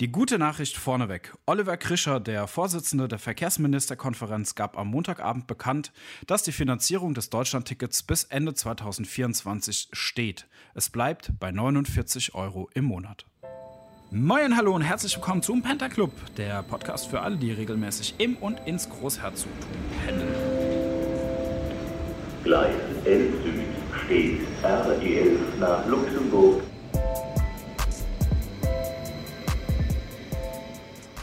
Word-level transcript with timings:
Die 0.00 0.12
gute 0.12 0.38
Nachricht 0.38 0.76
vorneweg. 0.76 1.32
Oliver 1.46 1.78
Krischer, 1.78 2.20
der 2.20 2.46
Vorsitzende 2.46 3.08
der 3.08 3.18
Verkehrsministerkonferenz, 3.18 4.54
gab 4.54 4.76
am 4.76 4.88
Montagabend 4.88 5.46
bekannt, 5.46 5.90
dass 6.26 6.42
die 6.42 6.52
Finanzierung 6.52 7.14
des 7.14 7.30
Deutschlandtickets 7.30 8.02
bis 8.02 8.24
Ende 8.24 8.52
2024 8.52 9.88
steht. 9.92 10.48
Es 10.74 10.90
bleibt 10.90 11.32
bei 11.40 11.50
49 11.50 12.34
Euro 12.34 12.68
im 12.74 12.84
Monat. 12.84 13.24
Moin, 14.10 14.58
hallo 14.58 14.74
und 14.74 14.82
herzlich 14.82 15.16
willkommen 15.16 15.40
zum 15.42 15.62
Penta 15.62 15.88
Club, 15.88 16.12
der 16.36 16.62
Podcast 16.62 17.06
für 17.06 17.22
alle, 17.22 17.38
die 17.38 17.52
regelmäßig 17.52 18.16
im 18.18 18.36
und 18.36 18.60
ins 18.66 18.90
Großherzogtum 18.90 19.80
pendeln. 20.04 20.34
Gleis 22.44 22.74
11 23.06 23.32
Süd 23.42 24.04
steht 24.04 24.40
RE11 24.62 25.58
nach 25.58 25.86
Luxemburg. 25.86 26.62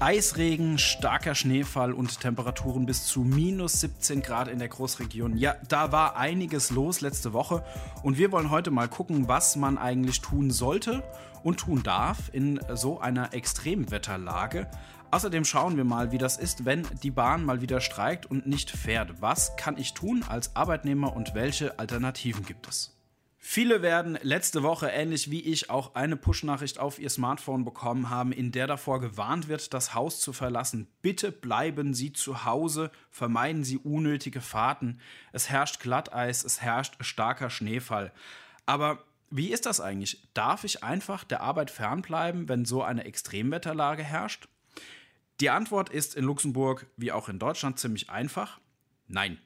Eisregen, 0.03 0.77
starker 0.80 1.34
Schneefall 1.34 1.93
und 1.93 2.20
Temperaturen 2.20 2.85
bis 2.85 3.05
zu 3.05 3.21
minus 3.21 3.80
17 3.80 4.21
Grad 4.21 4.49
in 4.49 4.59
der 4.59 4.67
Großregion. 4.67 5.38
Ja, 5.38 5.55
da 5.70 5.94
war 5.94 6.17
einiges 6.17 6.71
los 6.71 6.99
letzte 6.99 7.31
Woche 7.31 7.63
und 8.03 8.17
wir 8.17 8.34
wollen 8.34 8.49
heute 8.49 8.70
mal 8.70 8.89
gucken, 8.89 9.30
was 9.30 9.55
man 9.55 9.77
eigentlich 9.77 10.20
tun 10.20 10.52
sollte 10.52 11.03
und 11.41 11.61
tun 11.61 11.84
darf 11.84 12.30
in 12.34 12.59
so 12.73 12.99
einer 12.99 13.34
Extremwetterlage. 13.34 14.70
Außerdem 15.11 15.45
schauen 15.45 15.77
wir 15.77 15.85
mal, 15.85 16.11
wie 16.11 16.17
das 16.17 16.35
ist, 16.35 16.66
wenn 16.66 16.85
die 17.02 17.11
Bahn 17.11 17.45
mal 17.45 17.61
wieder 17.61 17.80
streikt 17.80 18.25
und 18.25 18.45
nicht 18.45 18.72
fährt. 18.72 19.22
Was 19.22 19.55
kann 19.55 19.77
ich 19.77 19.94
tun 19.94 20.25
als 20.27 20.53
Arbeitnehmer 20.53 21.16
und 21.16 21.33
welche 21.33 21.80
Alternativen 21.80 22.45
gibt 22.45 22.67
es? 22.67 22.94
Viele 23.45 23.81
werden 23.81 24.17
letzte 24.21 24.63
Woche, 24.63 24.88
ähnlich 24.88 25.29
wie 25.29 25.41
ich, 25.41 25.70
auch 25.70 25.95
eine 25.95 26.15
Push-Nachricht 26.15 26.79
auf 26.79 26.97
ihr 26.97 27.09
Smartphone 27.09 27.66
bekommen 27.66 28.09
haben, 28.09 28.31
in 28.31 28.53
der 28.53 28.67
davor 28.67 29.02
gewarnt 29.02 29.49
wird, 29.49 29.73
das 29.73 29.94
Haus 29.94 30.22
zu 30.22 30.31
verlassen. 30.31 30.88
Bitte 31.02 31.33
bleiben 31.33 31.94
Sie 31.94 32.14
zu 32.14 32.45
Hause, 32.45 32.89
vermeiden 33.11 33.66
Sie 33.66 33.77
unnötige 33.77 34.39
Fahrten. 34.39 35.02
Es 35.33 35.49
herrscht 35.49 35.81
Glatteis, 35.81 36.45
es 36.45 36.61
herrscht 36.61 36.95
starker 37.03 37.49
Schneefall. 37.49 38.14
Aber 38.66 39.03
wie 39.30 39.52
ist 39.52 39.66
das 39.66 39.81
eigentlich? 39.81 40.25
Darf 40.33 40.64
ich 40.64 40.81
einfach 40.81 41.25
der 41.25 41.41
Arbeit 41.41 41.69
fernbleiben, 41.69 42.47
wenn 42.47 42.64
so 42.64 42.81
eine 42.81 43.03
Extremwetterlage 43.03 44.03
herrscht? 44.03 44.47
Die 45.41 45.49
Antwort 45.49 45.89
ist 45.89 46.16
in 46.16 46.23
Luxemburg 46.23 46.88
wie 46.95 47.11
auch 47.11 47.27
in 47.27 47.39
Deutschland 47.39 47.77
ziemlich 47.77 48.09
einfach. 48.09 48.61
Nein. 49.08 49.38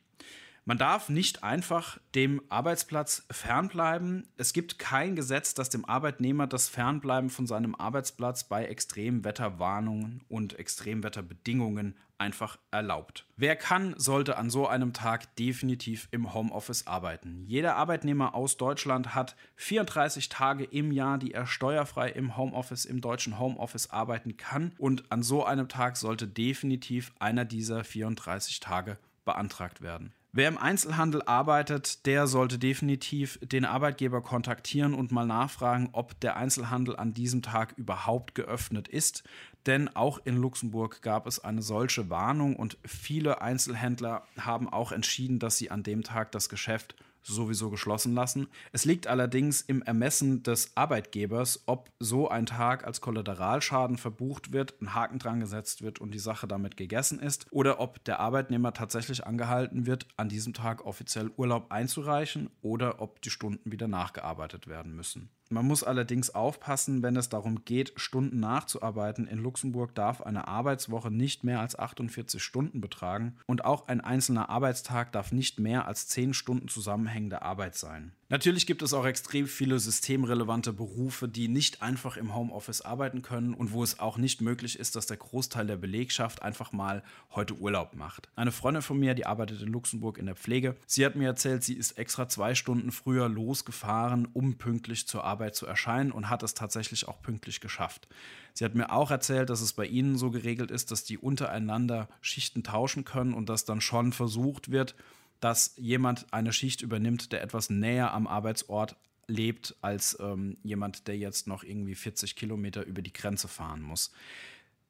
Man 0.67 0.77
darf 0.77 1.07
nicht 1.07 1.45
einfach 1.45 1.97
dem 2.13 2.41
Arbeitsplatz 2.49 3.25
fernbleiben. 3.31 4.27
Es 4.35 4.51
gibt 4.51 4.77
kein 4.77 5.15
Gesetz, 5.15 5.53
das 5.53 5.69
dem 5.69 5.85
Arbeitnehmer 5.85 6.45
das 6.45 6.67
Fernbleiben 6.67 7.29
von 7.29 7.47
seinem 7.47 7.73
Arbeitsplatz 7.73 8.43
bei 8.43 8.65
Extremwetterwarnungen 8.65 10.25
und 10.27 10.59
Extremwetterbedingungen 10.59 11.95
einfach 12.17 12.59
erlaubt. 12.69 13.25
Wer 13.37 13.55
kann, 13.55 13.95
sollte 13.97 14.35
an 14.35 14.49
so 14.49 14.67
einem 14.67 14.91
Tag 14.91 15.33
definitiv 15.37 16.09
im 16.11 16.33
Homeoffice 16.33 16.85
arbeiten. 16.85 17.45
Jeder 17.45 17.77
Arbeitnehmer 17.77 18.35
aus 18.35 18.57
Deutschland 18.57 19.15
hat 19.15 19.37
34 19.55 20.27
Tage 20.27 20.65
im 20.65 20.91
Jahr, 20.91 21.17
die 21.17 21.31
er 21.31 21.47
steuerfrei 21.47 22.09
im 22.09 22.35
Homeoffice, 22.35 22.83
im 22.83 22.99
deutschen 22.99 23.39
Homeoffice 23.39 23.91
arbeiten 23.91 24.35
kann. 24.35 24.73
Und 24.77 25.09
an 25.13 25.23
so 25.23 25.45
einem 25.45 25.69
Tag 25.69 25.95
sollte 25.95 26.27
definitiv 26.27 27.13
einer 27.19 27.45
dieser 27.45 27.85
34 27.85 28.59
Tage 28.59 28.97
beantragt 29.23 29.81
werden. 29.81 30.11
Wer 30.33 30.49
im 30.49 30.57
Einzelhandel 30.57 31.23
arbeitet, 31.23 32.05
der 32.05 32.27
sollte 32.27 32.59
definitiv 32.59 33.39
den 33.41 33.65
Arbeitgeber 33.65 34.21
kontaktieren 34.21 34.93
und 34.93 35.11
mal 35.11 35.25
nachfragen, 35.25 35.89
ob 35.93 36.19
der 36.19 36.35
Einzelhandel 36.35 36.95
an 36.95 37.13
diesem 37.13 37.41
Tag 37.41 37.73
überhaupt 37.77 38.35
geöffnet 38.35 38.87
ist. 38.87 39.23
Denn 39.65 39.89
auch 39.95 40.19
in 40.25 40.37
Luxemburg 40.37 41.01
gab 41.01 41.27
es 41.27 41.39
eine 41.39 41.61
solche 41.61 42.09
Warnung 42.09 42.55
und 42.55 42.77
viele 42.85 43.41
Einzelhändler 43.41 44.23
haben 44.37 44.69
auch 44.69 44.91
entschieden, 44.91 45.39
dass 45.39 45.57
sie 45.57 45.71
an 45.71 45.83
dem 45.83 46.03
Tag 46.03 46.31
das 46.31 46.49
Geschäft 46.49 46.95
sowieso 47.33 47.69
geschlossen 47.69 48.13
lassen. 48.13 48.47
Es 48.71 48.85
liegt 48.85 49.07
allerdings 49.07 49.61
im 49.61 49.81
Ermessen 49.81 50.43
des 50.43 50.75
Arbeitgebers, 50.75 51.63
ob 51.65 51.91
so 51.99 52.29
ein 52.29 52.45
Tag 52.45 52.85
als 52.85 53.01
Kollateralschaden 53.01 53.97
verbucht 53.97 54.51
wird, 54.51 54.81
ein 54.81 54.93
Haken 54.93 55.19
dran 55.19 55.39
gesetzt 55.39 55.81
wird 55.81 55.99
und 55.99 56.11
die 56.11 56.19
Sache 56.19 56.47
damit 56.47 56.77
gegessen 56.77 57.19
ist, 57.19 57.45
oder 57.51 57.79
ob 57.79 58.03
der 58.05 58.19
Arbeitnehmer 58.19 58.73
tatsächlich 58.73 59.25
angehalten 59.25 59.85
wird, 59.85 60.07
an 60.17 60.29
diesem 60.29 60.53
Tag 60.53 60.85
offiziell 60.85 61.31
Urlaub 61.37 61.71
einzureichen 61.71 62.49
oder 62.61 63.01
ob 63.01 63.21
die 63.21 63.29
Stunden 63.29 63.71
wieder 63.71 63.87
nachgearbeitet 63.87 64.67
werden 64.67 64.95
müssen. 64.95 65.29
Man 65.49 65.65
muss 65.65 65.83
allerdings 65.83 66.35
aufpassen, 66.35 67.03
wenn 67.03 67.15
es 67.15 67.29
darum 67.29 67.63
geht, 67.63 67.93
Stunden 67.95 68.39
nachzuarbeiten. 68.39 69.27
In 69.27 69.39
Luxemburg 69.39 69.95
darf 69.95 70.21
eine 70.21 70.47
Arbeitswoche 70.47 71.09
nicht 71.09 71.43
mehr 71.43 71.61
als 71.61 71.79
48 71.79 72.43
Stunden 72.43 72.81
betragen 72.81 73.37
und 73.45 73.63
auch 73.63 73.87
ein 73.87 74.01
einzelner 74.01 74.49
Arbeitstag 74.49 75.13
darf 75.13 75.31
nicht 75.31 75.59
mehr 75.59 75.87
als 75.87 76.07
10 76.07 76.33
Stunden 76.33 76.67
zusammenhängende 76.67 77.41
Arbeit 77.43 77.75
sein. 77.75 78.11
Natürlich 78.29 78.67
gibt 78.67 78.81
es 78.81 78.93
auch 78.93 79.05
extrem 79.05 79.47
viele 79.47 79.79
systemrelevante 79.79 80.73
Berufe, 80.73 81.29
die 81.29 81.47
nicht 81.47 81.81
einfach 81.81 82.17
im 82.17 82.35
Homeoffice 82.35 82.81
arbeiten 82.81 83.21
können 83.21 83.53
und 83.53 83.71
wo 83.71 83.83
es 83.83 83.99
auch 83.99 84.17
nicht 84.17 84.41
möglich 84.41 84.77
ist, 84.77 84.97
dass 84.97 85.05
der 85.05 85.15
Großteil 85.15 85.65
der 85.65 85.77
Belegschaft 85.77 86.41
einfach 86.41 86.73
mal 86.73 87.03
heute 87.31 87.55
Urlaub 87.57 87.95
macht. 87.95 88.27
Eine 88.35 88.51
Freundin 88.51 88.81
von 88.81 88.99
mir, 88.99 89.13
die 89.13 89.25
arbeitet 89.25 89.61
in 89.61 89.69
Luxemburg 89.69 90.17
in 90.17 90.25
der 90.25 90.35
Pflege, 90.35 90.75
sie 90.85 91.05
hat 91.05 91.15
mir 91.15 91.27
erzählt, 91.27 91.63
sie 91.63 91.75
ist 91.75 91.93
extra 91.93 92.27
zwei 92.27 92.53
Stunden 92.53 92.91
früher 92.91 93.29
losgefahren, 93.29 94.27
um 94.33 94.57
pünktlich 94.57 95.07
zur 95.07 95.23
Arbeit 95.23 95.36
zu 95.53 95.65
erscheinen 95.65 96.11
und 96.11 96.29
hat 96.29 96.43
es 96.43 96.53
tatsächlich 96.53 97.07
auch 97.07 97.21
pünktlich 97.21 97.61
geschafft. 97.61 98.07
Sie 98.53 98.65
hat 98.65 98.75
mir 98.75 98.91
auch 98.91 99.11
erzählt, 99.11 99.49
dass 99.49 99.61
es 99.61 99.73
bei 99.73 99.85
ihnen 99.85 100.17
so 100.17 100.31
geregelt 100.31 100.71
ist, 100.71 100.91
dass 100.91 101.03
die 101.03 101.17
untereinander 101.17 102.09
Schichten 102.21 102.63
tauschen 102.63 103.05
können 103.05 103.33
und 103.33 103.49
dass 103.49 103.65
dann 103.65 103.81
schon 103.81 104.13
versucht 104.13 104.71
wird, 104.71 104.95
dass 105.39 105.73
jemand 105.77 106.33
eine 106.33 106.53
Schicht 106.53 106.81
übernimmt, 106.81 107.31
der 107.31 107.41
etwas 107.41 107.69
näher 107.69 108.13
am 108.13 108.27
Arbeitsort 108.27 108.95
lebt, 109.27 109.75
als 109.81 110.17
ähm, 110.19 110.57
jemand, 110.63 111.07
der 111.07 111.17
jetzt 111.17 111.47
noch 111.47 111.63
irgendwie 111.63 111.95
40 111.95 112.35
Kilometer 112.35 112.85
über 112.85 113.01
die 113.01 113.13
Grenze 113.13 113.47
fahren 113.47 113.81
muss. 113.81 114.11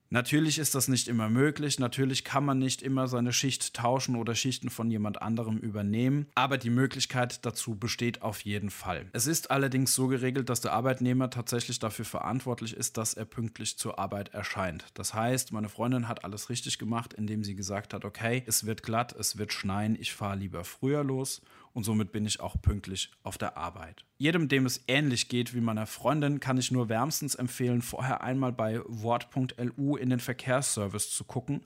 Natürlich 0.10 0.58
ist 0.58 0.74
das 0.74 0.88
nicht 0.88 1.10
immer 1.10 1.30
möglich, 1.30 1.80
natürlich 1.80 2.24
kann 2.24 2.46
man 2.46 2.60
nicht 2.60 2.82
immer 2.82 3.08
seine 3.08 3.34
Schicht 3.34 3.74
tauschen 3.74 4.16
oder 4.16 4.36
Schichten 4.36 4.70
von 4.70 4.90
jemand 4.90 5.22
anderem 5.22 5.58
übernehmen, 5.58 6.28
aber 6.34 6.58
die 6.58 6.70
Möglichkeit 6.70 7.46
dazu 7.46 7.76
besteht 7.76 8.22
auf 8.22 8.42
jeden 8.42 8.70
Fall. 8.70 9.08
Es 9.12 9.28
ist 9.28 9.52
allerdings 9.52 9.94
so 9.94 10.08
geregelt, 10.08 10.48
dass 10.48 10.62
der 10.62 10.72
Arbeitnehmer 10.72 11.30
tatsächlich 11.30 11.80
dafür 11.80 12.06
verantwortlich 12.06 12.74
ist, 12.74 12.96
dass 12.96 13.16
er 13.16 13.26
pünktlich 13.26 13.78
zur 13.78 14.00
Arbeit 14.00 14.34
erscheint. 14.34 14.86
Das 14.94 15.14
heißt, 15.14 15.52
meine 15.52 15.68
Freundin 15.68 16.08
hat 16.08 16.24
alles 16.24 16.50
richtig 16.50 16.80
gemacht, 16.80 17.14
indem 17.14 17.44
sie 17.44 17.56
gesagt 17.56 17.94
hat, 17.94 18.06
okay, 18.06 18.44
es 18.48 18.66
wird 18.66 18.84
glatt, 18.84 19.14
es 19.14 19.38
wird 19.38 19.52
schneien, 19.52 19.98
ich 20.00 20.14
fahre 20.14 20.38
lieber 20.38 20.64
früher 20.64 21.04
los 21.04 21.42
und 21.78 21.84
somit 21.84 22.12
bin 22.12 22.26
ich 22.26 22.40
auch 22.40 22.60
pünktlich 22.60 23.12
auf 23.22 23.38
der 23.38 23.56
Arbeit. 23.56 24.04
Jedem, 24.18 24.48
dem 24.48 24.66
es 24.66 24.84
ähnlich 24.88 25.30
geht 25.30 25.54
wie 25.54 25.62
meiner 25.62 25.86
Freundin, 25.86 26.40
kann 26.40 26.58
ich 26.58 26.72
nur 26.72 26.90
wärmstens 26.90 27.36
empfehlen, 27.36 27.84
vorher 27.84 28.22
einmal 28.22 28.52
bei 28.52 28.82
wort.lu 28.88 29.96
in 29.96 30.10
den 30.10 30.20
Verkehrsservice 30.20 31.12
zu 31.12 31.24
gucken. 31.24 31.62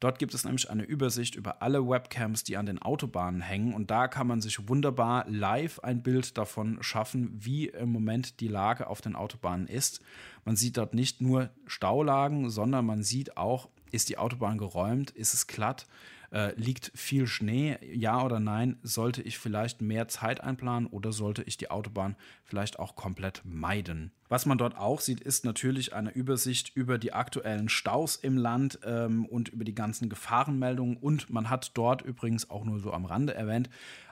Dort 0.00 0.18
gibt 0.18 0.34
es 0.34 0.44
nämlich 0.44 0.68
eine 0.68 0.82
Übersicht 0.82 1.34
über 1.34 1.62
alle 1.62 1.88
Webcams, 1.88 2.44
die 2.44 2.58
an 2.58 2.66
den 2.66 2.82
Autobahnen 2.82 3.40
hängen 3.40 3.72
und 3.72 3.90
da 3.90 4.06
kann 4.06 4.26
man 4.26 4.42
sich 4.42 4.68
wunderbar 4.68 5.24
live 5.30 5.78
ein 5.78 6.02
Bild 6.02 6.36
davon 6.36 6.82
schaffen, 6.82 7.30
wie 7.32 7.68
im 7.68 7.90
Moment 7.90 8.40
die 8.40 8.48
Lage 8.48 8.86
auf 8.86 9.00
den 9.00 9.16
Autobahnen 9.16 9.66
ist. 9.66 10.02
Man 10.44 10.56
sieht 10.56 10.76
dort 10.76 10.92
nicht 10.92 11.22
nur 11.22 11.48
Staulagen, 11.66 12.50
sondern 12.50 12.84
man 12.84 13.02
sieht 13.02 13.38
auch, 13.38 13.70
ist 13.92 14.10
die 14.10 14.18
Autobahn 14.18 14.58
geräumt, 14.58 15.10
ist 15.12 15.32
es 15.32 15.46
glatt, 15.46 15.86
äh, 16.34 16.52
liegt 16.56 16.90
viel 16.94 17.26
Schnee? 17.28 17.78
Ja 17.94 18.22
oder 18.22 18.40
nein? 18.40 18.76
Sollte 18.82 19.22
ich 19.22 19.38
vielleicht 19.38 19.80
mehr 19.80 20.08
Zeit 20.08 20.40
einplanen 20.42 20.88
oder 20.88 21.12
sollte 21.12 21.44
ich 21.44 21.56
die 21.56 21.70
Autobahn 21.70 22.16
vielleicht 22.44 22.78
auch 22.80 22.96
komplett 22.96 23.42
meiden? 23.44 24.10
Was 24.28 24.44
man 24.44 24.58
dort 24.58 24.76
auch 24.76 25.00
sieht, 25.00 25.20
ist 25.20 25.44
natürlich 25.44 25.94
eine 25.94 26.10
Übersicht 26.10 26.72
über 26.74 26.98
die 26.98 27.12
aktuellen 27.12 27.68
Staus 27.68 28.16
im 28.16 28.36
Land 28.36 28.80
ähm, 28.84 29.26
und 29.26 29.48
über 29.48 29.64
die 29.64 29.76
ganzen 29.76 30.08
Gefahrenmeldungen. 30.08 30.96
Und 30.96 31.30
man 31.30 31.50
hat 31.50 31.70
dort 31.74 32.02
übrigens 32.02 32.50
auch 32.50 32.64
nur 32.64 32.80
so 32.80 32.92
am 32.92 33.04
Rande 33.04 33.34
erwähnt, 33.34 33.70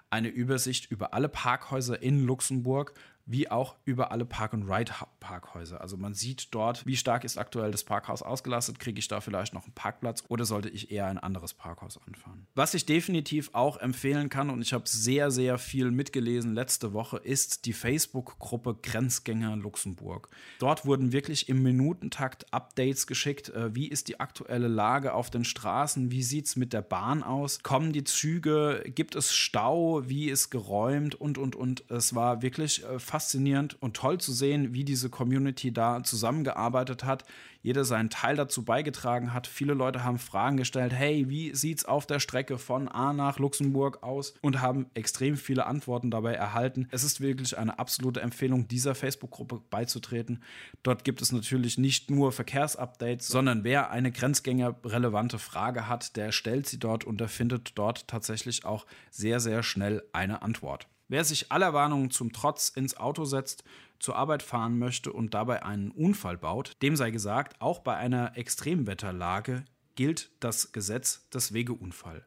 eine 0.08 0.28
Übersicht 0.28 0.90
über 0.90 1.14
alle 1.14 1.28
Parkhäuser 1.28 2.02
in 2.02 2.24
Luxemburg 2.24 2.94
wie 3.26 3.50
auch 3.50 3.76
über 3.84 4.10
alle 4.10 4.24
Park-and-Ride-Parkhäuser. 4.24 5.80
Also 5.80 5.96
man 5.96 6.14
sieht 6.14 6.54
dort, 6.54 6.84
wie 6.86 6.96
stark 6.96 7.24
ist 7.24 7.38
aktuell 7.38 7.70
das 7.70 7.84
Parkhaus 7.84 8.22
ausgelastet, 8.22 8.78
kriege 8.78 8.98
ich 8.98 9.08
da 9.08 9.20
vielleicht 9.20 9.54
noch 9.54 9.64
einen 9.64 9.74
Parkplatz 9.74 10.24
oder 10.28 10.44
sollte 10.44 10.68
ich 10.68 10.90
eher 10.90 11.06
ein 11.06 11.18
anderes 11.18 11.54
Parkhaus 11.54 12.00
anfahren. 12.06 12.46
Was 12.54 12.74
ich 12.74 12.84
definitiv 12.84 13.50
auch 13.52 13.76
empfehlen 13.78 14.28
kann, 14.28 14.50
und 14.50 14.60
ich 14.62 14.72
habe 14.72 14.88
sehr, 14.88 15.30
sehr 15.30 15.58
viel 15.58 15.90
mitgelesen 15.90 16.54
letzte 16.54 16.92
Woche, 16.92 17.18
ist 17.18 17.66
die 17.66 17.72
Facebook-Gruppe 17.72 18.76
Grenzgänger 18.82 19.56
Luxemburg. 19.56 20.28
Dort 20.58 20.84
wurden 20.84 21.12
wirklich 21.12 21.48
im 21.48 21.62
Minutentakt 21.62 22.52
Updates 22.52 23.06
geschickt. 23.06 23.50
Äh, 23.50 23.74
wie 23.74 23.88
ist 23.88 24.08
die 24.08 24.20
aktuelle 24.20 24.68
Lage 24.68 25.14
auf 25.14 25.30
den 25.30 25.44
Straßen? 25.44 26.10
Wie 26.10 26.22
sieht 26.22 26.46
es 26.46 26.56
mit 26.56 26.72
der 26.72 26.82
Bahn 26.82 27.22
aus? 27.22 27.62
Kommen 27.62 27.92
die 27.92 28.04
Züge? 28.04 28.82
Gibt 28.86 29.14
es 29.14 29.32
Stau? 29.34 30.08
Wie 30.08 30.28
ist 30.28 30.50
geräumt? 30.50 31.14
Und, 31.14 31.38
und, 31.38 31.54
und. 31.54 31.88
Es 31.90 32.14
war 32.14 32.42
wirklich 32.42 32.84
äh, 32.84 32.98
fast 32.98 33.21
faszinierend 33.22 33.80
und 33.80 33.94
toll 33.94 34.18
zu 34.18 34.32
sehen, 34.32 34.74
wie 34.74 34.84
diese 34.84 35.08
Community 35.08 35.72
da 35.72 36.02
zusammengearbeitet 36.02 37.04
hat, 37.04 37.24
jeder 37.62 37.84
seinen 37.84 38.10
Teil 38.10 38.34
dazu 38.34 38.64
beigetragen 38.64 39.32
hat. 39.32 39.46
Viele 39.46 39.74
Leute 39.74 40.02
haben 40.02 40.18
Fragen 40.18 40.56
gestellt, 40.56 40.92
hey, 40.92 41.28
wie 41.28 41.54
sieht's 41.54 41.84
auf 41.84 42.06
der 42.06 42.18
Strecke 42.18 42.58
von 42.58 42.88
A 42.88 43.12
nach 43.12 43.38
Luxemburg 43.38 44.02
aus 44.02 44.34
und 44.40 44.60
haben 44.60 44.86
extrem 44.94 45.36
viele 45.36 45.66
Antworten 45.66 46.10
dabei 46.10 46.34
erhalten. 46.34 46.88
Es 46.90 47.04
ist 47.04 47.20
wirklich 47.20 47.56
eine 47.56 47.78
absolute 47.78 48.20
Empfehlung, 48.20 48.66
dieser 48.66 48.96
Facebook-Gruppe 48.96 49.62
beizutreten. 49.70 50.42
Dort 50.82 51.04
gibt 51.04 51.22
es 51.22 51.30
natürlich 51.30 51.78
nicht 51.78 52.10
nur 52.10 52.32
Verkehrsupdates, 52.32 53.28
sondern 53.28 53.62
wer 53.62 53.92
eine 53.92 54.10
grenzgängerrelevante 54.10 55.38
Frage 55.38 55.86
hat, 55.86 56.16
der 56.16 56.32
stellt 56.32 56.66
sie 56.66 56.80
dort 56.80 57.04
und 57.04 57.20
der 57.20 57.28
findet 57.28 57.78
dort 57.78 58.08
tatsächlich 58.08 58.64
auch 58.64 58.84
sehr, 59.10 59.38
sehr 59.38 59.62
schnell 59.62 60.02
eine 60.12 60.42
Antwort. 60.42 60.88
Wer 61.12 61.26
sich 61.26 61.52
aller 61.52 61.74
Warnungen 61.74 62.10
zum 62.10 62.32
Trotz 62.32 62.70
ins 62.70 62.96
Auto 62.96 63.26
setzt, 63.26 63.64
zur 63.98 64.16
Arbeit 64.16 64.42
fahren 64.42 64.78
möchte 64.78 65.12
und 65.12 65.34
dabei 65.34 65.62
einen 65.62 65.90
Unfall 65.90 66.38
baut, 66.38 66.72
dem 66.80 66.96
sei 66.96 67.10
gesagt, 67.10 67.60
auch 67.60 67.80
bei 67.80 67.94
einer 67.94 68.38
Extremwetterlage 68.38 69.66
gilt 69.94 70.30
das 70.40 70.72
Gesetz 70.72 71.28
des 71.28 71.52
Wegeunfall. 71.52 72.24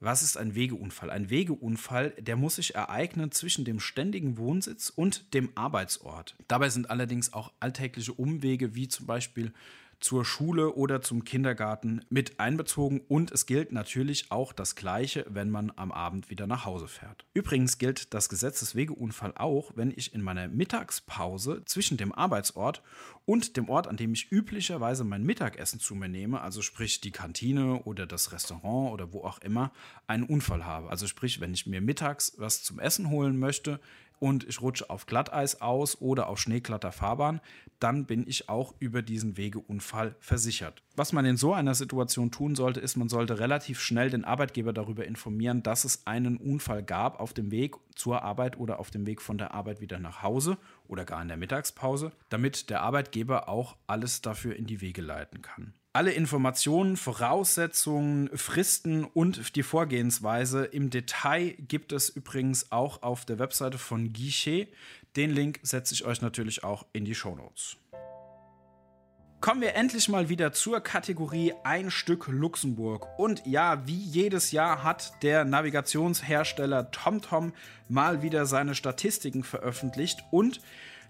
Was 0.00 0.24
ist 0.24 0.36
ein 0.36 0.56
Wegeunfall? 0.56 1.10
Ein 1.10 1.30
Wegeunfall, 1.30 2.10
der 2.18 2.34
muss 2.34 2.56
sich 2.56 2.74
ereignen 2.74 3.30
zwischen 3.30 3.64
dem 3.64 3.78
ständigen 3.78 4.36
Wohnsitz 4.36 4.90
und 4.90 5.32
dem 5.32 5.50
Arbeitsort. 5.54 6.34
Dabei 6.48 6.70
sind 6.70 6.90
allerdings 6.90 7.32
auch 7.32 7.52
alltägliche 7.60 8.14
Umwege 8.14 8.74
wie 8.74 8.88
zum 8.88 9.06
Beispiel 9.06 9.52
zur 10.00 10.24
Schule 10.24 10.74
oder 10.74 11.00
zum 11.00 11.24
Kindergarten 11.24 12.04
mit 12.08 12.38
einbezogen 12.38 13.00
und 13.08 13.30
es 13.32 13.46
gilt 13.46 13.72
natürlich 13.72 14.30
auch 14.30 14.52
das 14.52 14.76
Gleiche, 14.76 15.26
wenn 15.28 15.50
man 15.50 15.72
am 15.76 15.92
Abend 15.92 16.30
wieder 16.30 16.46
nach 16.46 16.64
Hause 16.64 16.88
fährt. 16.88 17.24
Übrigens 17.34 17.78
gilt 17.78 18.14
das 18.14 18.28
Gesetzeswegeunfall 18.28 19.32
auch, 19.36 19.72
wenn 19.74 19.92
ich 19.94 20.14
in 20.14 20.22
meiner 20.22 20.48
Mittagspause 20.48 21.62
zwischen 21.64 21.96
dem 21.96 22.12
Arbeitsort 22.12 22.82
und 23.24 23.56
dem 23.56 23.68
Ort, 23.68 23.88
an 23.88 23.96
dem 23.96 24.14
ich 24.14 24.32
üblicherweise 24.32 25.04
mein 25.04 25.24
Mittagessen 25.24 25.80
zu 25.80 25.94
mir 25.94 26.08
nehme, 26.08 26.40
also 26.40 26.62
sprich 26.62 27.00
die 27.00 27.10
Kantine 27.10 27.82
oder 27.82 28.06
das 28.06 28.32
Restaurant 28.32 28.92
oder 28.92 29.12
wo 29.12 29.22
auch 29.22 29.38
immer, 29.40 29.72
einen 30.06 30.24
Unfall 30.24 30.64
habe. 30.64 30.90
Also 30.90 31.06
sprich, 31.06 31.40
wenn 31.40 31.52
ich 31.52 31.66
mir 31.66 31.80
mittags 31.80 32.34
was 32.38 32.62
zum 32.62 32.78
Essen 32.78 33.10
holen 33.10 33.38
möchte, 33.38 33.80
und 34.20 34.44
ich 34.44 34.60
rutsche 34.60 34.90
auf 34.90 35.06
Glatteis 35.06 35.60
aus 35.60 36.00
oder 36.00 36.28
auf 36.28 36.38
schneeglatter 36.38 36.92
Fahrbahn, 36.92 37.40
dann 37.80 38.06
bin 38.06 38.26
ich 38.26 38.48
auch 38.48 38.74
über 38.78 39.02
diesen 39.02 39.36
Wegeunfall 39.36 40.16
versichert. 40.20 40.82
Was 40.96 41.12
man 41.12 41.24
in 41.24 41.36
so 41.36 41.52
einer 41.52 41.74
Situation 41.74 42.30
tun 42.30 42.54
sollte, 42.54 42.80
ist, 42.80 42.96
man 42.96 43.08
sollte 43.08 43.38
relativ 43.38 43.80
schnell 43.80 44.10
den 44.10 44.24
Arbeitgeber 44.24 44.72
darüber 44.72 45.06
informieren, 45.06 45.62
dass 45.62 45.84
es 45.84 46.06
einen 46.06 46.36
Unfall 46.36 46.82
gab 46.82 47.20
auf 47.20 47.32
dem 47.32 47.50
Weg 47.50 47.76
zur 47.94 48.22
Arbeit 48.22 48.58
oder 48.58 48.80
auf 48.80 48.90
dem 48.90 49.06
Weg 49.06 49.22
von 49.22 49.38
der 49.38 49.54
Arbeit 49.54 49.80
wieder 49.80 49.98
nach 49.98 50.22
Hause 50.22 50.58
oder 50.88 51.04
gar 51.04 51.22
in 51.22 51.28
der 51.28 51.36
Mittagspause, 51.36 52.12
damit 52.28 52.70
der 52.70 52.82
Arbeitgeber 52.82 53.48
auch 53.48 53.76
alles 53.86 54.22
dafür 54.22 54.56
in 54.56 54.66
die 54.66 54.80
Wege 54.80 55.02
leiten 55.02 55.42
kann. 55.42 55.74
Alle 55.98 56.12
Informationen, 56.12 56.96
Voraussetzungen, 56.96 58.30
Fristen 58.32 59.02
und 59.02 59.56
die 59.56 59.64
Vorgehensweise 59.64 60.64
im 60.64 60.90
Detail 60.90 61.56
gibt 61.58 61.90
es 61.90 62.08
übrigens 62.08 62.70
auch 62.70 63.02
auf 63.02 63.24
der 63.24 63.40
Webseite 63.40 63.78
von 63.78 64.12
Guichet. 64.12 64.72
Den 65.16 65.30
Link 65.30 65.58
setze 65.64 65.94
ich 65.94 66.04
euch 66.04 66.22
natürlich 66.22 66.62
auch 66.62 66.86
in 66.92 67.04
die 67.04 67.16
Show 67.16 67.34
Notes. 67.34 67.78
Kommen 69.40 69.60
wir 69.60 69.74
endlich 69.74 70.08
mal 70.08 70.28
wieder 70.28 70.52
zur 70.52 70.80
Kategorie 70.80 71.52
Ein 71.64 71.90
Stück 71.90 72.28
Luxemburg. 72.28 73.08
Und 73.18 73.44
ja, 73.44 73.84
wie 73.88 73.98
jedes 73.98 74.52
Jahr 74.52 74.84
hat 74.84 75.20
der 75.24 75.44
Navigationshersteller 75.44 76.92
TomTom 76.92 77.52
mal 77.88 78.22
wieder 78.22 78.46
seine 78.46 78.76
Statistiken 78.76 79.42
veröffentlicht 79.42 80.22
und 80.30 80.60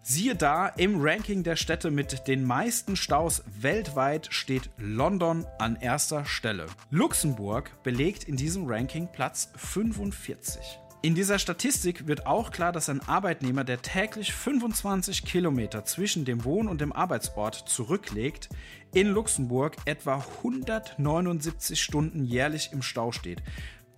Siehe 0.02 0.34
da, 0.34 0.68
im 0.68 1.00
Ranking 1.00 1.42
der 1.42 1.56
Städte 1.56 1.90
mit 1.90 2.28
den 2.28 2.44
meisten 2.44 2.96
Staus 2.96 3.42
weltweit 3.60 4.28
steht 4.30 4.70
London 4.78 5.44
an 5.58 5.76
erster 5.76 6.24
Stelle. 6.24 6.66
Luxemburg 6.90 7.70
belegt 7.82 8.24
in 8.24 8.36
diesem 8.36 8.66
Ranking 8.66 9.08
Platz 9.12 9.50
45. 9.56 10.78
In 11.00 11.14
dieser 11.14 11.38
Statistik 11.38 12.08
wird 12.08 12.26
auch 12.26 12.50
klar, 12.50 12.72
dass 12.72 12.88
ein 12.88 13.06
Arbeitnehmer, 13.06 13.62
der 13.62 13.82
täglich 13.82 14.32
25 14.32 15.24
Kilometer 15.24 15.84
zwischen 15.84 16.24
dem 16.24 16.44
Wohn- 16.44 16.66
und 16.66 16.80
dem 16.80 16.92
Arbeitsort 16.92 17.54
zurücklegt, 17.54 18.48
in 18.92 19.06
Luxemburg 19.06 19.76
etwa 19.84 20.24
179 20.38 21.80
Stunden 21.80 22.24
jährlich 22.24 22.70
im 22.72 22.82
Stau 22.82 23.12
steht. 23.12 23.42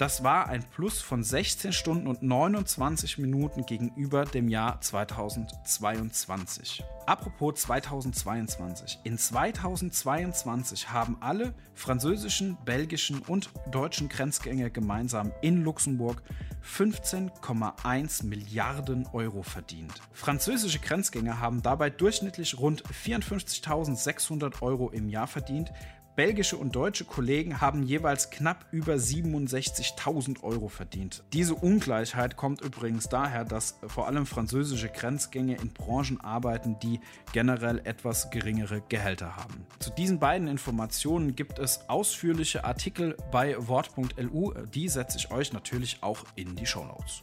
Das 0.00 0.25
war 0.25 0.49
ein 0.49 0.62
Plus 0.62 1.02
von 1.02 1.23
16 1.23 1.75
Stunden 1.75 2.06
und 2.06 2.23
29 2.23 3.19
Minuten 3.19 3.67
gegenüber 3.67 4.25
dem 4.25 4.49
Jahr 4.49 4.81
2022. 4.81 6.82
Apropos 7.05 7.61
2022. 7.61 9.00
In 9.05 9.19
2022 9.19 10.91
haben 10.91 11.19
alle 11.20 11.52
französischen, 11.75 12.56
belgischen 12.64 13.19
und 13.19 13.50
deutschen 13.70 14.08
Grenzgänger 14.08 14.70
gemeinsam 14.70 15.32
in 15.43 15.64
Luxemburg 15.64 16.23
15,1 16.64 18.25
Milliarden 18.25 19.06
Euro 19.12 19.43
verdient. 19.43 20.00
Französische 20.12 20.79
Grenzgänger 20.79 21.41
haben 21.41 21.61
dabei 21.61 21.91
durchschnittlich 21.91 22.58
rund 22.58 22.82
54.600 22.85 24.62
Euro 24.62 24.88
im 24.88 25.11
Jahr 25.11 25.26
verdient, 25.26 25.73
Belgische 26.17 26.57
und 26.57 26.75
deutsche 26.75 27.05
Kollegen 27.05 27.61
haben 27.61 27.83
jeweils 27.83 28.31
knapp 28.31 28.67
über 28.73 28.95
67.000 28.95 30.43
Euro 30.43 30.69
verdient. 30.69 31.23
Diese 31.33 31.55
Ungleichheit 31.55 32.37
kommt 32.37 32.61
übrigens 32.61 33.09
daher, 33.09 33.45
dass 33.45 33.79
vor 33.87 34.07
allem 34.07 34.27
französische 34.27 34.89
Grenzgänge 34.89 35.57
in 35.57 35.73
Branchen 35.73 36.21
arbeiten, 36.21 36.79
die 36.83 37.01
generell 37.33 37.81
etwas 37.85 38.31
geringere 38.31 38.83
Gehälter 38.89 39.37
haben. 39.37 39.67
Zu 39.79 39.91
diesen 39.91 40.19
beiden 40.19 40.49
Informationen 40.49 41.37
gibt 41.37 41.59
es 41.59 41.89
ausführliche 41.89 42.65
Artikel 42.65 43.17
bei 43.31 43.56
wort.lu, 43.59 44.53
die 44.75 44.89
setze 44.89 45.19
ich 45.19 45.31
euch 45.31 45.53
natürlich 45.53 46.03
auch 46.03 46.25
in 46.35 46.56
die 46.56 46.67
Show 46.67 46.85
Notes. 46.85 47.23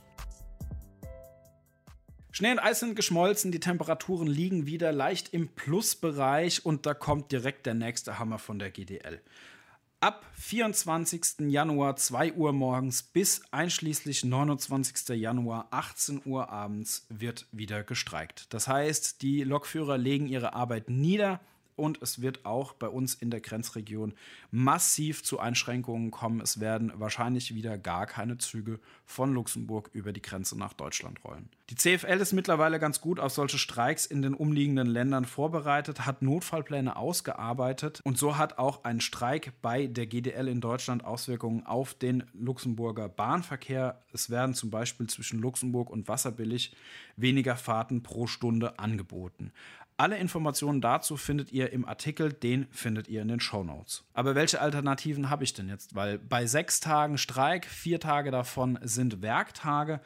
Schnee 2.38 2.51
und 2.51 2.60
Eis 2.60 2.81
sind 2.81 2.95
geschmolzen, 2.95 3.51
die 3.51 3.60
Temperaturen 3.60 4.28
liegen 4.28 4.68
wieder 4.68 4.92
leicht 4.92 5.34
im 5.34 5.48
Plusbereich 5.48 6.63
und 6.68 6.86
da 6.86 6.94
kommt 6.94 7.31
direkt 7.31 7.66
der 7.66 7.74
nächste 7.74 8.19
Hammer 8.19 8.38
von 8.38 8.60
der 8.60 8.69
GDL. 8.69 9.19
Ab 10.01 10.24
24. 10.34 11.50
Januar 11.50 11.95
2 11.95 12.34
Uhr 12.34 12.54
morgens 12.54 13.01
bis 13.01 13.42
einschließlich 13.50 14.24
29. 14.24 15.18
Januar 15.19 15.69
18 15.72 16.22
Uhr 16.25 16.51
abends 16.51 17.07
wird 17.10 17.48
wieder 17.51 17.84
gestreikt. 17.84 18.54
Das 18.54 18.68
heißt, 18.68 19.24
die 19.24 19.42
Lokführer 19.42 19.98
legen 19.98 20.28
ihre 20.28 20.54
Arbeit 20.54 20.92
nieder, 20.92 21.40
und 21.78 22.02
es 22.02 22.22
wird 22.22 22.46
auch 22.46 22.74
bei 22.74 22.88
uns 22.88 23.14
in 23.14 23.31
der 23.31 23.40
Grenzregion 23.40 24.14
massiv 24.52 25.24
zu 25.24 25.40
Einschränkungen 25.40 26.12
kommen. 26.12 26.42
Es 26.42 26.60
werden 26.60 26.92
wahrscheinlich 26.96 27.56
wieder 27.56 27.78
gar 27.78 28.06
keine 28.06 28.38
Züge 28.38 28.80
von 29.06 29.34
Luxemburg 29.34 29.90
über 29.94 30.12
die 30.12 30.22
Grenze 30.22 30.57
nach 30.57 30.74
Deutschland 30.74 31.24
rollen. 31.24 31.50
Die 31.69 31.76
CFL 31.76 32.19
ist 32.19 32.34
mittlerweile 32.34 32.80
ganz 32.80 33.02
gut 33.02 33.19
auf 33.19 33.31
solche 33.31 33.57
Streiks 33.57 34.06
in 34.06 34.22
den 34.22 34.34
umliegenden 34.34 34.88
Ländern 34.88 35.26
vorbereitet, 35.26 36.06
hat 36.06 36.22
Notfallpläne 36.22 36.96
ausgearbeitet 36.96 38.02
und 38.04 38.18
so 38.18 38.38
hat 38.38 38.57
auch 38.57 38.84
ein 38.84 39.02
Streik 39.02 39.54
bei 39.62 39.88
der 39.88 40.07
GDL 40.07 40.48
in 40.48 40.62
Deutschland 40.62 41.06
Auswirkungen 41.06 41.66
auf 41.66 41.94
den 41.94 42.24
Luxemburger 42.34 43.10
Bahnverkehr. 43.10 44.02
Es 44.14 44.30
werden 44.30 44.56
zum 44.56 44.72
Beispiel 44.72 45.07
zwischen 45.07 45.40
Luxemburg 45.40 45.90
und 45.90 46.07
Wasserbillig 46.07 46.76
weniger 47.18 47.56
Fahrten 47.56 48.02
pro 48.02 48.28
Stunde 48.28 48.80
angeboten. 48.80 49.52
Alle 49.99 50.19
Informationen 50.19 50.80
dazu 50.80 51.18
findet 51.18 51.51
ihr 51.51 51.73
im 51.73 51.83
Artikel, 51.83 52.31
den 52.31 52.68
findet 52.69 53.07
ihr 53.07 53.23
in 53.23 53.30
den 53.30 53.39
Show 53.39 53.63
Notes. 53.63 54.06
Aber 54.13 54.35
welche 54.35 54.61
Alternativen 54.61 55.31
habe 55.31 55.44
ich 55.44 55.54
denn 55.54 55.69
jetzt? 55.69 55.95
Weil 55.95 56.19
bei 56.19 56.45
sechs 56.45 56.80
Tagen 56.80 57.18
Streik, 57.18 57.66
vier 57.66 57.99
Tage 57.99 58.30
davon 58.30 58.77
sind 58.83 59.23
Werktage. 59.23 59.99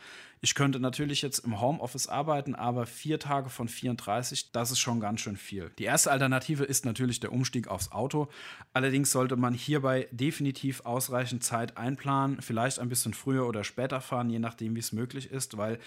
Ich 0.43 0.55
könnte 0.55 0.79
natürlich 0.79 1.21
jetzt 1.21 1.45
im 1.45 1.61
Homeoffice 1.61 2.07
arbeiten, 2.07 2.55
aber 2.55 2.87
vier 2.87 3.19
Tage 3.19 3.51
von 3.51 3.67
34, 3.67 4.51
das 4.51 4.71
ist 4.71 4.79
schon 4.79 4.99
ganz 4.99 5.21
schön 5.21 5.37
viel. 5.37 5.69
Die 5.77 5.83
erste 5.83 6.09
Alternative 6.09 6.63
ist 6.63 6.83
natürlich 6.83 7.19
der 7.19 7.31
Umstieg 7.31 7.67
aufs 7.67 7.91
Auto. 7.91 8.27
Allerdings 8.73 9.11
sollte 9.11 9.35
man 9.35 9.53
hierbei 9.53 10.07
definitiv 10.09 10.81
ausreichend 10.81 11.43
Zeit 11.43 11.77
einplanen, 11.77 12.41
vielleicht 12.41 12.79
ein 12.79 12.89
bisschen 12.89 13.13
früher 13.13 13.45
oder 13.45 13.63
später 13.63 14.01
fahren, 14.01 14.31
je 14.31 14.39
nachdem, 14.39 14.75
wie 14.75 14.79
es 14.79 14.93
möglich 14.93 15.29
ist, 15.29 15.57
weil 15.57 15.77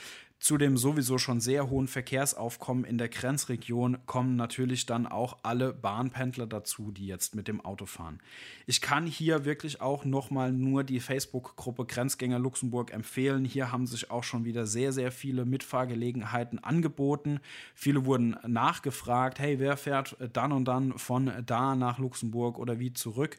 zu 0.44 0.58
dem 0.58 0.76
sowieso 0.76 1.16
schon 1.16 1.40
sehr 1.40 1.70
hohen 1.70 1.88
Verkehrsaufkommen 1.88 2.84
in 2.84 2.98
der 2.98 3.08
Grenzregion 3.08 3.96
kommen 4.04 4.36
natürlich 4.36 4.84
dann 4.84 5.06
auch 5.06 5.38
alle 5.42 5.72
Bahnpendler 5.72 6.46
dazu, 6.46 6.90
die 6.90 7.06
jetzt 7.06 7.34
mit 7.34 7.48
dem 7.48 7.62
Auto 7.62 7.86
fahren. 7.86 8.20
Ich 8.66 8.82
kann 8.82 9.06
hier 9.06 9.46
wirklich 9.46 9.80
auch 9.80 10.04
nochmal 10.04 10.52
nur 10.52 10.84
die 10.84 11.00
Facebook-Gruppe 11.00 11.86
Grenzgänger 11.86 12.38
Luxemburg 12.38 12.92
empfehlen. 12.92 13.46
Hier 13.46 13.72
haben 13.72 13.86
sich 13.86 14.10
auch 14.10 14.22
schon 14.22 14.43
wieder 14.44 14.66
sehr, 14.66 14.92
sehr 14.92 15.12
viele 15.12 15.44
Mitfahrgelegenheiten 15.44 16.62
angeboten. 16.62 17.40
Viele 17.74 18.04
wurden 18.04 18.36
nachgefragt, 18.46 19.38
hey, 19.38 19.58
wer 19.58 19.76
fährt 19.76 20.16
dann 20.32 20.52
und 20.52 20.66
dann 20.66 20.98
von 20.98 21.30
da 21.46 21.74
nach 21.74 21.98
Luxemburg 21.98 22.58
oder 22.58 22.78
wie 22.78 22.92
zurück? 22.92 23.38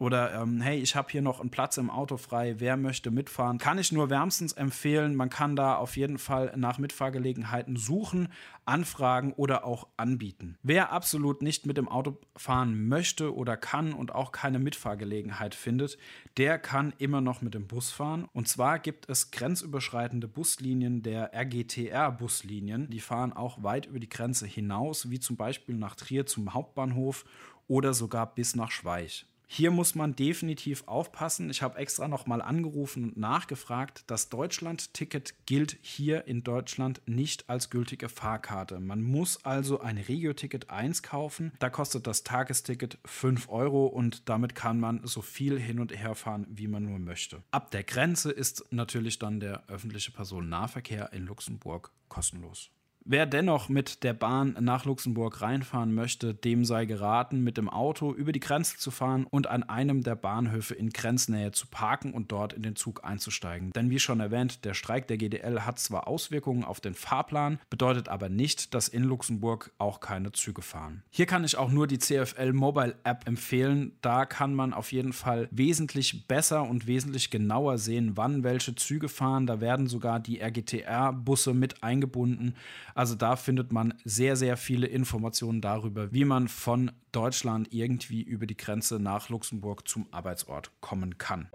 Oder 0.00 0.32
ähm, 0.32 0.62
hey, 0.62 0.80
ich 0.80 0.96
habe 0.96 1.10
hier 1.10 1.20
noch 1.20 1.40
einen 1.40 1.50
Platz 1.50 1.76
im 1.76 1.90
Auto 1.90 2.16
frei, 2.16 2.54
wer 2.58 2.78
möchte 2.78 3.10
mitfahren, 3.10 3.58
kann 3.58 3.78
ich 3.78 3.92
nur 3.92 4.08
wärmstens 4.08 4.54
empfehlen. 4.54 5.14
Man 5.14 5.28
kann 5.28 5.56
da 5.56 5.76
auf 5.76 5.94
jeden 5.96 6.16
Fall 6.18 6.54
nach 6.56 6.78
Mitfahrgelegenheiten 6.78 7.76
suchen, 7.76 8.28
anfragen 8.64 9.34
oder 9.34 9.64
auch 9.66 9.88
anbieten. 9.98 10.56
Wer 10.62 10.90
absolut 10.90 11.42
nicht 11.42 11.66
mit 11.66 11.76
dem 11.76 11.86
Auto 11.86 12.16
fahren 12.34 12.88
möchte 12.88 13.34
oder 13.34 13.58
kann 13.58 13.92
und 13.92 14.14
auch 14.14 14.32
keine 14.32 14.58
Mitfahrgelegenheit 14.58 15.54
findet, 15.54 15.98
der 16.38 16.58
kann 16.58 16.94
immer 16.96 17.20
noch 17.20 17.42
mit 17.42 17.52
dem 17.52 17.66
Bus 17.66 17.90
fahren. 17.90 18.26
Und 18.32 18.48
zwar 18.48 18.78
gibt 18.78 19.06
es 19.10 19.30
grenzüberschreitende 19.30 20.28
Buslinien 20.28 21.02
der 21.02 21.34
RGTR-Buslinien. 21.34 22.88
Die 22.88 23.00
fahren 23.00 23.34
auch 23.34 23.62
weit 23.62 23.84
über 23.84 23.98
die 23.98 24.08
Grenze 24.08 24.46
hinaus, 24.46 25.10
wie 25.10 25.20
zum 25.20 25.36
Beispiel 25.36 25.74
nach 25.74 25.94
Trier 25.94 26.24
zum 26.24 26.54
Hauptbahnhof 26.54 27.26
oder 27.68 27.92
sogar 27.92 28.34
bis 28.34 28.56
nach 28.56 28.70
Schweich. 28.70 29.26
Hier 29.52 29.72
muss 29.72 29.96
man 29.96 30.14
definitiv 30.14 30.84
aufpassen. 30.86 31.50
Ich 31.50 31.60
habe 31.60 31.76
extra 31.76 32.06
nochmal 32.06 32.40
angerufen 32.40 33.02
und 33.02 33.16
nachgefragt. 33.16 34.04
Das 34.06 34.28
Deutschland-Ticket 34.28 35.44
gilt 35.44 35.76
hier 35.82 36.28
in 36.28 36.44
Deutschland 36.44 37.02
nicht 37.06 37.50
als 37.50 37.68
gültige 37.68 38.08
Fahrkarte. 38.08 38.78
Man 38.78 39.02
muss 39.02 39.44
also 39.44 39.80
ein 39.80 39.98
Regio-Ticket 39.98 40.70
1 40.70 41.02
kaufen. 41.02 41.50
Da 41.58 41.68
kostet 41.68 42.06
das 42.06 42.22
Tagesticket 42.22 42.98
5 43.04 43.48
Euro 43.48 43.86
und 43.86 44.28
damit 44.28 44.54
kann 44.54 44.78
man 44.78 45.04
so 45.04 45.20
viel 45.20 45.58
hin 45.58 45.80
und 45.80 45.90
her 46.00 46.14
fahren, 46.14 46.46
wie 46.48 46.68
man 46.68 46.84
nur 46.84 47.00
möchte. 47.00 47.42
Ab 47.50 47.72
der 47.72 47.82
Grenze 47.82 48.30
ist 48.30 48.64
natürlich 48.70 49.18
dann 49.18 49.40
der 49.40 49.68
öffentliche 49.68 50.12
Personennahverkehr 50.12 51.12
in 51.12 51.26
Luxemburg 51.26 51.90
kostenlos. 52.08 52.70
Wer 53.04 53.24
dennoch 53.24 53.68
mit 53.70 54.04
der 54.04 54.12
Bahn 54.12 54.56
nach 54.60 54.84
Luxemburg 54.84 55.40
reinfahren 55.40 55.94
möchte, 55.94 56.34
dem 56.34 56.66
sei 56.66 56.84
geraten, 56.84 57.42
mit 57.42 57.56
dem 57.56 57.70
Auto 57.70 58.12
über 58.12 58.30
die 58.30 58.40
Grenze 58.40 58.76
zu 58.76 58.90
fahren 58.90 59.26
und 59.30 59.46
an 59.46 59.62
einem 59.62 60.02
der 60.02 60.16
Bahnhöfe 60.16 60.74
in 60.74 60.90
Grenznähe 60.90 61.50
zu 61.50 61.66
parken 61.66 62.12
und 62.12 62.30
dort 62.30 62.52
in 62.52 62.62
den 62.62 62.76
Zug 62.76 63.02
einzusteigen. 63.02 63.72
Denn 63.72 63.88
wie 63.88 63.98
schon 63.98 64.20
erwähnt, 64.20 64.64
der 64.66 64.74
Streik 64.74 65.08
der 65.08 65.16
GDL 65.16 65.62
hat 65.62 65.78
zwar 65.78 66.08
Auswirkungen 66.08 66.62
auf 66.62 66.80
den 66.80 66.94
Fahrplan, 66.94 67.58
bedeutet 67.70 68.10
aber 68.10 68.28
nicht, 68.28 68.74
dass 68.74 68.88
in 68.88 69.04
Luxemburg 69.04 69.72
auch 69.78 70.00
keine 70.00 70.32
Züge 70.32 70.60
fahren. 70.60 71.02
Hier 71.10 71.26
kann 71.26 71.42
ich 71.44 71.56
auch 71.56 71.70
nur 71.70 71.86
die 71.86 71.98
CFL 71.98 72.52
Mobile 72.52 72.96
App 73.04 73.26
empfehlen. 73.26 73.92
Da 74.02 74.26
kann 74.26 74.54
man 74.54 74.74
auf 74.74 74.92
jeden 74.92 75.14
Fall 75.14 75.48
wesentlich 75.50 76.28
besser 76.28 76.64
und 76.64 76.86
wesentlich 76.86 77.30
genauer 77.30 77.78
sehen, 77.78 78.16
wann 78.16 78.44
welche 78.44 78.74
Züge 78.74 79.08
fahren. 79.08 79.46
Da 79.46 79.62
werden 79.62 79.86
sogar 79.86 80.20
die 80.20 80.40
RGTR-Busse 80.40 81.54
mit 81.54 81.82
eingebunden. 81.82 82.54
Also 82.94 83.14
da 83.14 83.36
findet 83.36 83.72
man 83.72 83.94
sehr, 84.04 84.36
sehr 84.36 84.56
viele 84.56 84.86
Informationen 84.86 85.60
darüber, 85.60 86.12
wie 86.12 86.24
man 86.24 86.48
von 86.48 86.92
Deutschland 87.12 87.72
irgendwie 87.72 88.22
über 88.22 88.46
die 88.46 88.56
Grenze 88.56 88.98
nach 88.98 89.28
Luxemburg 89.28 89.86
zum 89.88 90.06
Arbeitsort 90.12 90.70
kommen 90.80 91.18
kann. 91.18 91.48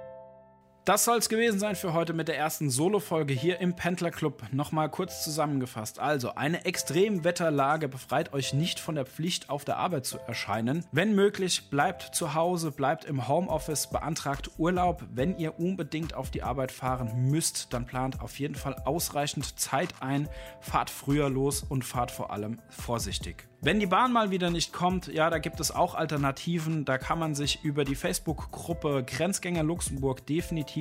Das 0.85 1.03
soll 1.03 1.17
es 1.17 1.29
gewesen 1.29 1.57
sein 1.57 1.75
für 1.75 1.93
heute 1.93 2.13
mit 2.13 2.27
der 2.27 2.37
ersten 2.37 2.69
Solo-Folge 2.69 3.33
hier 3.33 3.59
im 3.59 3.75
Pendler 3.75 4.11
Club. 4.11 4.43
Nochmal 4.51 4.87
kurz 4.87 5.23
zusammengefasst. 5.23 5.97
Also, 5.97 6.35
eine 6.35 6.63
Extremwetterlage 6.65 7.87
befreit 7.87 8.33
euch 8.33 8.53
nicht 8.53 8.79
von 8.79 8.93
der 8.93 9.07
Pflicht, 9.07 9.49
auf 9.49 9.65
der 9.65 9.77
Arbeit 9.77 10.05
zu 10.05 10.19
erscheinen. 10.27 10.85
Wenn 10.91 11.15
möglich, 11.15 11.71
bleibt 11.71 12.13
zu 12.13 12.35
Hause, 12.35 12.69
bleibt 12.69 13.03
im 13.03 13.27
Homeoffice, 13.27 13.87
beantragt 13.87 14.51
Urlaub. 14.59 15.03
Wenn 15.11 15.39
ihr 15.39 15.57
unbedingt 15.57 16.13
auf 16.13 16.29
die 16.29 16.43
Arbeit 16.43 16.71
fahren 16.71 17.31
müsst, 17.31 17.73
dann 17.73 17.87
plant 17.87 18.21
auf 18.21 18.37
jeden 18.37 18.53
Fall 18.53 18.75
ausreichend 18.85 19.59
Zeit 19.59 19.95
ein, 20.01 20.29
fahrt 20.61 20.91
früher 20.91 21.31
los 21.31 21.63
und 21.63 21.83
fahrt 21.83 22.11
vor 22.11 22.29
allem 22.29 22.61
vorsichtig. 22.69 23.47
Wenn 23.61 23.79
die 23.79 23.87
Bahn 23.87 24.13
mal 24.13 24.29
wieder 24.29 24.51
nicht 24.51 24.73
kommt, 24.73 25.07
ja, 25.07 25.31
da 25.31 25.39
gibt 25.39 25.59
es 25.59 25.71
auch 25.71 25.95
Alternativen. 25.95 26.85
Da 26.85 26.99
kann 26.99 27.17
man 27.17 27.33
sich 27.33 27.63
über 27.63 27.83
die 27.83 27.95
Facebook-Gruppe 27.95 29.03
Grenzgänger 29.03 29.63
Luxemburg 29.63 30.23
definitiv 30.27 30.74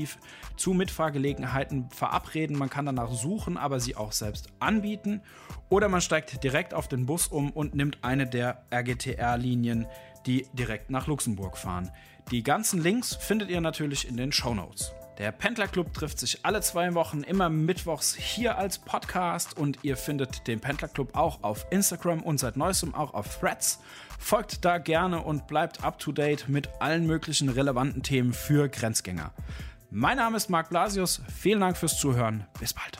zu 0.56 0.72
Mitfahrgelegenheiten 0.72 1.90
verabreden. 1.90 2.56
Man 2.56 2.70
kann 2.70 2.86
danach 2.86 3.12
suchen, 3.12 3.56
aber 3.56 3.80
sie 3.80 3.96
auch 3.96 4.12
selbst 4.12 4.48
anbieten. 4.60 5.20
Oder 5.68 5.88
man 5.88 6.00
steigt 6.00 6.42
direkt 6.44 6.74
auf 6.74 6.88
den 6.88 7.06
Bus 7.06 7.26
um 7.26 7.50
und 7.50 7.74
nimmt 7.74 7.98
eine 8.02 8.26
der 8.26 8.64
RGTR-Linien, 8.72 9.86
die 10.26 10.46
direkt 10.52 10.90
nach 10.90 11.06
Luxemburg 11.06 11.56
fahren. 11.56 11.90
Die 12.30 12.42
ganzen 12.42 12.82
Links 12.82 13.14
findet 13.14 13.50
ihr 13.50 13.60
natürlich 13.60 14.08
in 14.08 14.16
den 14.16 14.32
Show 14.32 14.54
Notes. 14.54 14.92
Der 15.18 15.30
Pendlerclub 15.30 15.94
trifft 15.94 16.18
sich 16.18 16.44
alle 16.44 16.60
zwei 16.60 16.92
Wochen 16.94 17.22
immer 17.22 17.48
mittwochs 17.48 18.16
hier 18.16 18.58
als 18.58 18.78
Podcast 18.78 19.56
und 19.56 19.78
ihr 19.82 19.96
findet 19.96 20.48
den 20.48 20.58
Pendlerclub 20.58 21.14
auch 21.14 21.44
auf 21.44 21.66
Instagram 21.70 22.20
und 22.20 22.38
seit 22.38 22.56
neuestem 22.56 22.96
auch 22.96 23.14
auf 23.14 23.38
Threads. 23.38 23.78
Folgt 24.18 24.64
da 24.64 24.78
gerne 24.78 25.22
und 25.22 25.46
bleibt 25.46 25.84
up 25.84 26.00
to 26.00 26.10
date 26.10 26.48
mit 26.48 26.68
allen 26.80 27.06
möglichen 27.06 27.48
relevanten 27.48 28.02
Themen 28.02 28.32
für 28.32 28.68
Grenzgänger. 28.68 29.32
Mein 29.96 30.16
Name 30.16 30.36
ist 30.36 30.50
Marc 30.50 30.70
Blasius. 30.70 31.22
Vielen 31.32 31.60
Dank 31.60 31.76
fürs 31.76 31.96
Zuhören. 32.00 32.48
Bis 32.58 32.74
bald. 32.74 32.98